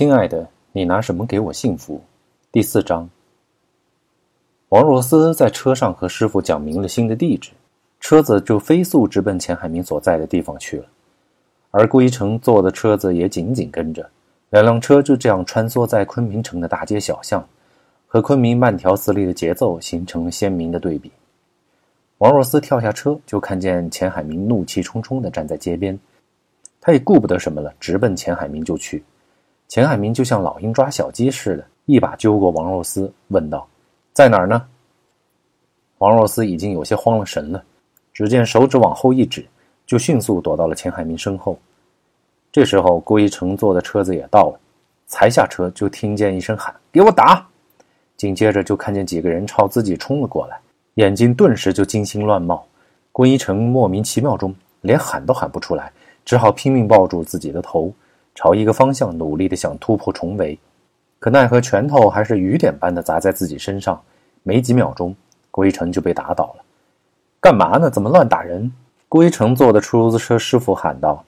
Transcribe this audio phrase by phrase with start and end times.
[0.00, 2.00] 亲爱的，你拿什么给我幸福？
[2.50, 3.06] 第四章。
[4.70, 7.50] 王若思在车上和师傅讲明了新的地址，
[8.00, 10.86] 车子就飞速直奔钱海明所在的地方去了。
[11.70, 14.08] 而顾一成坐的车子也紧紧跟着，
[14.48, 17.46] 两辆车就这样穿梭在昆明城的大街小巷，
[18.06, 21.12] 和昆明慢条斯理的节奏形成了鲜明的对比。
[22.16, 26.00] 王若思跳下车，就看见钱海明怒气冲冲地站在街边，
[26.80, 29.04] 他也顾不得什么了，直奔钱海明就去。
[29.70, 33.64] 钱海明就像老鹰抓小鸡似的，一把揪过王若思，问道
[34.12, 34.66] ：“在哪儿呢？”
[35.98, 37.62] 王若思已经有些慌了神了，
[38.12, 39.46] 只见手指往后一指，
[39.86, 41.56] 就迅速躲到了钱海明身后。
[42.50, 44.58] 这时候，郭一成坐的车子也到了，
[45.06, 47.46] 才下车就听见一声喊：“给我打！”
[48.18, 50.60] 紧接着就看见几个人朝自己冲了过来，
[50.94, 52.66] 眼睛顿时就金星乱冒。
[53.12, 55.92] 郭一成莫名其妙中连喊都喊不出来，
[56.24, 57.94] 只好拼命抱住自己的头。
[58.34, 60.58] 朝一个方向努力的想突破重围，
[61.18, 64.00] 可奈何拳头还是雨点般的砸在自己身上，
[64.42, 65.14] 没几秒钟，
[65.50, 66.64] 郭一成就被打倒了。
[67.40, 67.90] 干嘛呢？
[67.90, 68.72] 怎么乱打人？
[69.08, 71.24] 郭一成坐的出租车师傅喊道：“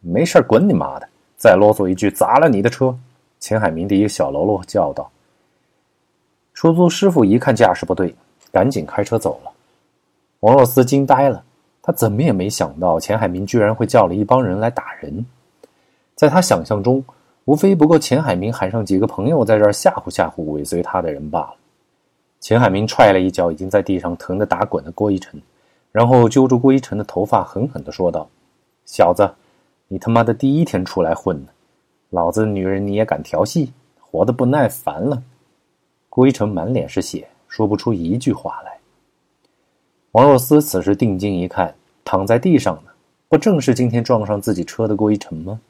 [0.00, 1.08] 没事滚你妈的！
[1.36, 2.98] 再啰嗦一句，砸了你的车！”
[3.38, 5.10] 钱海明的一个小喽啰叫道。
[6.54, 8.14] 出租师傅一看架势不对，
[8.50, 9.50] 赶紧开车走了。
[10.40, 11.44] 王若思惊呆了，
[11.82, 15.24] 他怎么也没想到钱海明居然会叫了一帮人来打人。
[16.14, 17.04] 在他想象中，
[17.44, 21.54] 无非不过钱海明喊上几个朋友在这儿吓唬吓唬尾随他的人罢了。
[22.40, 25.40] 钱海明踹了一脚已经在地上疼得打滚的郭一成，
[25.90, 28.28] 然后揪住郭一成的头发，狠狠地说道
[28.84, 29.30] ：“小子，
[29.88, 31.48] 你他妈的第一天出来混呢，
[32.10, 35.22] 老子女人你也敢调戏，活得不耐烦了。”
[36.10, 38.78] 郭一成满脸是血，说不出一句话来。
[40.12, 42.90] 王若思此时定睛一看，躺在地上呢，
[43.28, 45.60] 不正是今天撞上自己车的郭一成吗？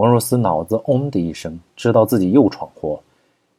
[0.00, 2.98] 王若思脑子“嗡”的一声，知道自己又闯祸，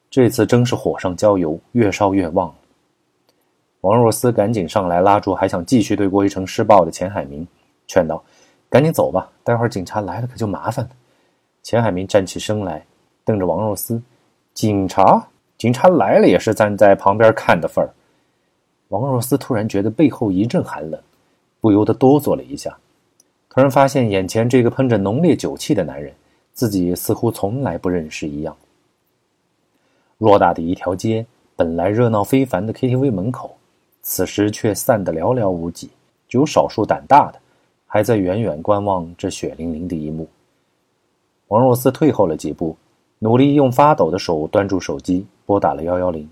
[0.09, 2.51] 这次真是火上浇油，越烧越旺。
[3.81, 7.47] 王若思赶紧上来拉住还想继续对郭一成施暴的钱海明，
[7.85, 8.23] 劝道
[8.71, 10.91] ：“赶紧走吧，待会儿警察来了可就麻烦了。”
[11.61, 12.83] 钱海明站起身来，
[13.23, 14.01] 瞪着王若思
[14.55, 15.23] ：“警察？
[15.59, 17.93] 警察来了也是站在旁边看的份儿。”
[18.89, 20.99] 王若思突然觉得背后一阵寒冷，
[21.59, 22.75] 不由得哆嗦了一下，
[23.47, 26.11] 突然发现眼前这个喷着浓烈酒气的男人。
[26.53, 28.55] 自己似乎从来不认识一样。
[30.19, 31.25] 偌大的一条街，
[31.55, 33.55] 本来热闹非凡的 KTV 门口，
[34.01, 35.89] 此时却散得寥寥无几，
[36.27, 37.39] 只有少数胆大的
[37.87, 40.27] 还在远远观望这血淋淋的一幕。
[41.47, 42.77] 王若思退后了几步，
[43.19, 46.29] 努力用发抖的手端住手机，拨打了幺幺零。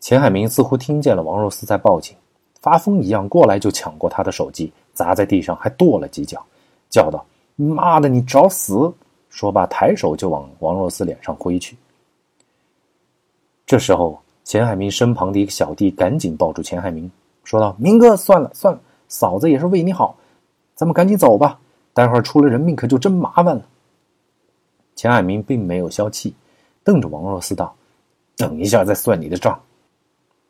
[0.00, 2.16] 钱海明似乎听见了王若思在报警，
[2.60, 6.44] 发疯一样过来就抢过他的手机，砸在地上，还跺了几脚，
[6.88, 7.24] 叫道。
[7.66, 8.92] 妈的，你找死！
[9.30, 11.76] 说罢，抬手就往王若思脸上挥去。
[13.66, 17.10] 这时候，钱海明身旁的一个小弟赶紧抱住钱海明，
[17.44, 20.16] 说道：“明哥，算了算了，嫂子也是为你好，
[20.74, 21.60] 咱们赶紧走吧，
[21.92, 23.66] 待会儿出了人命可就真麻烦了。”
[24.96, 26.34] 钱海明并没有消气，
[26.82, 27.74] 瞪着王若思道
[28.36, 29.60] ：“等一下再算你的账。”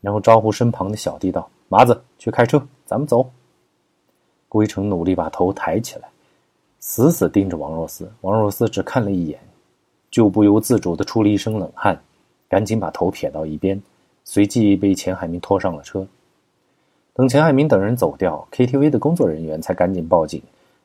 [0.01, 3.29] 然后招呼身旁的小弟道：“麻子，去开车，咱们走。”
[4.49, 6.09] 顾一成努力把头抬起来。
[6.81, 9.39] 死死盯着王若思，王若思只看了一眼，
[10.11, 12.01] 就不由自主的出了一身冷汗，
[12.49, 13.83] 赶紧把头撇到一边，
[14.25, 16.07] 随即被钱海明拖上了车。
[17.15, 20.41] 等钱海明等人走掉，KTV 的工作人员才赶紧报警，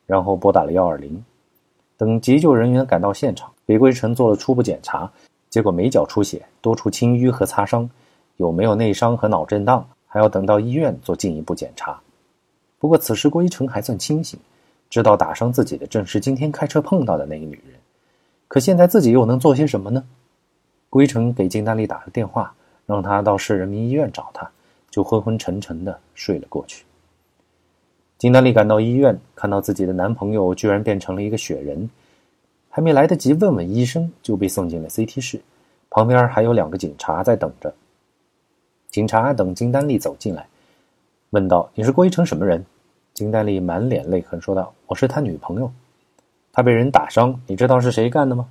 [0.07, 1.23] 然后拨打了幺二零。
[1.95, 5.09] 等急救人员赶到现场，给桂成做了初步检查，
[5.51, 7.87] 结果眉角出血，多处青淤和擦伤，
[8.37, 12.01] 有没有内伤和脑震荡，还要等到医院做进一步检查。
[12.79, 14.39] 不过此时郭一成还算清醒。
[14.93, 17.79] 知道打伤自己的正是今天开车碰到的那个女人，
[18.47, 20.03] 可现在自己又能做些什么呢？
[20.91, 22.53] 归成给金丹丽打了电话，
[22.85, 24.47] 让他到市人民医院找他，
[24.91, 26.85] 就昏昏沉沉的睡了过去。
[28.19, 31.89] 金丹丽赶到医院，看到自己的男朋友居然变成了一个雪人，
[32.69, 35.41] 还没来得及问问医生，就被送进了 CT 室，
[35.89, 37.73] 旁边还有两个警察在等着。
[38.91, 40.45] 警察等金丹丽走进来，
[41.31, 42.63] 问道：“你是郭一成什么人？”
[43.13, 45.71] 金丹丽满脸泪痕说道：“我是他女朋友，
[46.51, 48.49] 他被人打伤，你知道是谁干的吗？”“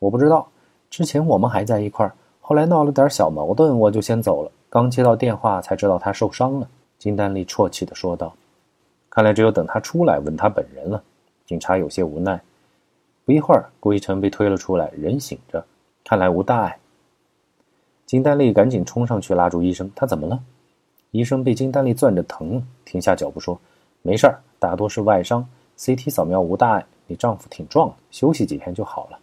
[0.00, 0.48] 我不知道，
[0.88, 4.50] 之前我们还在一块儿，后来闹了点小矛盾，我就先走了。
[4.70, 6.66] 刚接到电话才知道他受伤了。”
[6.98, 8.34] 金丹丽啜泣的说道。
[9.10, 11.02] “看来只有等他出来问他本人了。”
[11.44, 12.40] 警察有些无奈。
[13.26, 15.62] 不一会儿，顾一晨被推了出来，人醒着，
[16.02, 16.78] 看来无大碍。
[18.06, 20.40] 金丹丽赶紧冲上去拉住医生：“他怎么了？”
[21.12, 23.60] 医生被金丹丽攥着疼，停下脚步说。
[24.02, 26.84] 没事儿，大多是外伤，CT 扫描无大碍。
[27.06, 29.18] 你丈夫挺壮的，休息几天就好了。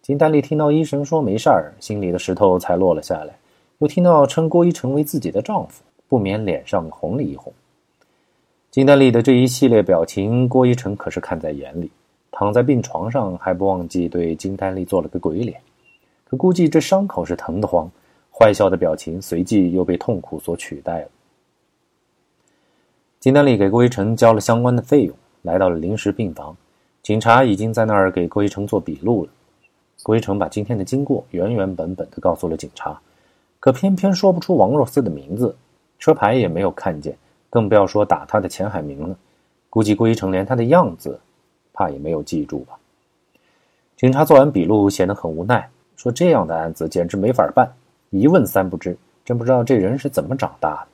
[0.00, 3.34] 金丹丽听到医生说没事儿，心里的石头才落了下来。
[3.78, 7.52] 又听到称郭一成为自己的丈夫，不免脸上红了一红。
[8.70, 11.90] 金丹丽的这一系列表情，郭一成可是看在眼里。
[12.30, 15.60] 躺在病床上，还不忘记对金丹丽做了个鬼脸。
[16.24, 17.90] 可估计这伤口是疼得慌，
[18.30, 21.08] 坏笑的表情随即又被痛苦所取代了。
[23.24, 26.54] 金丹丽给郭一成交了相关的费用，来到了临时病房。
[27.02, 29.30] 警察已经在那儿给郭一成做笔录了。
[30.02, 33.00] 郭一成把今天的经过原原本本的告诉了警察，
[33.60, 35.56] 可偏偏说不出王若思的名字，
[35.98, 37.16] 车牌也没有看见，
[37.48, 39.16] 更不要说打他的钱海明了。
[39.70, 41.18] 估计郭一成连他的样子，
[41.72, 42.78] 怕也没有记住吧。
[43.96, 45.66] 警察做完笔录，显得很无奈，
[45.96, 47.72] 说：“这样的案子简直没法办，
[48.10, 48.94] 一问三不知，
[49.24, 50.88] 真不知道这人是怎么长大的。”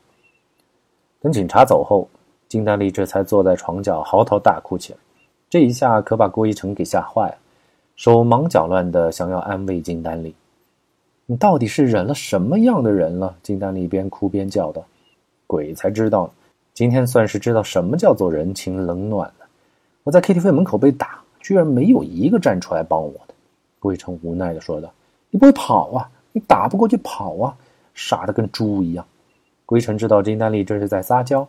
[1.22, 2.08] 等警察走后，
[2.50, 4.98] 金丹丽这才坐在床角嚎啕大哭起来。
[5.48, 7.36] 这一下可把郭一成给吓坏了，
[7.94, 10.34] 手忙脚乱的想要安慰金丹丽
[11.26, 14.84] ：“你到底是忍了什么样的人了？”金丹丽边哭边叫道
[15.46, 16.28] ：“鬼才知道！
[16.74, 19.46] 今天算是知道什么叫做人情冷暖了。
[20.02, 23.34] 我在 KTV 门口被打，居然没有一个站出来帮我的。”
[23.78, 24.92] 郭一成无奈的说道
[25.30, 26.10] ：“你不会跑啊？
[26.32, 27.54] 你打不过就跑啊？
[27.94, 29.06] 傻的跟猪一样。”
[29.64, 31.46] 郭一成知道金丹丽这是在撒娇，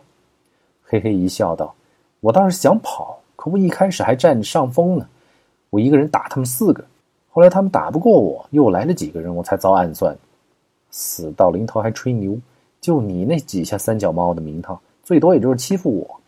[0.92, 1.74] 嘿嘿一笑道
[2.20, 5.08] ：“我倒是想跑。”可我一开始还占着上风呢，
[5.70, 6.84] 我一个人打他们四个，
[7.30, 10.14] 后来他们打不过我，又来了几个人，我才遭暗算。
[10.90, 12.38] 死到临头还吹牛，
[12.78, 16.20] 就你那几下三脚猫的名堂，最多也就是欺负我。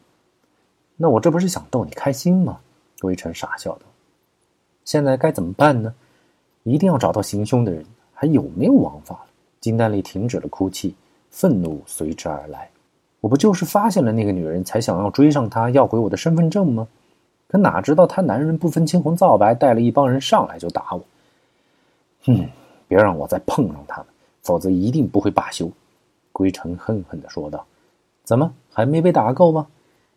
[0.96, 2.58] 那我这不是想逗你开心吗？
[3.02, 3.82] 魏晨傻笑道。
[4.87, 5.94] 现在该怎么办呢？
[6.62, 7.84] 一定要找到行凶的人，
[8.14, 9.26] 还有没有王法了？
[9.61, 10.94] 金丹丽停止了哭泣，
[11.28, 12.70] 愤怒随之而来。
[13.25, 16.87] 我不就是发现了那个女人才想要追上她，要回我的身份证吗？
[17.49, 21.00] 可哪知道他男人不分青红皂白，带了一帮人上来就打我。
[22.26, 22.47] 哼，
[22.87, 24.06] 别让我再碰上他们，
[24.43, 25.71] 否则一定不会罢休。”
[26.32, 27.65] 归尘恨恨的说道。
[28.25, 29.67] “怎么还没被打够吗？”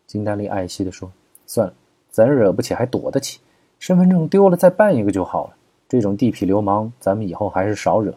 [0.05, 1.09] 金丹丽爱惜的说。
[1.47, 1.73] “算了，
[2.09, 3.39] 咱惹不起还躲得起，
[3.79, 5.53] 身份证丢了再办一个就好了。
[5.87, 8.13] 这种地痞流氓，咱们以后还是少惹。”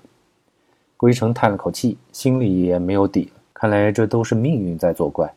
[0.98, 3.39] 归尘叹了口气，心里也没有底了。
[3.60, 5.30] 看来这都是命运在作怪。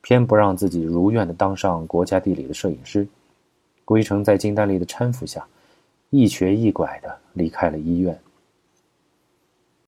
[0.00, 3.06] 偏不让自己如愿的当上国家地理的摄影师，
[3.84, 5.46] 郭一成在金丹丽的搀扶下，
[6.10, 8.18] 一瘸一拐的离开了医院。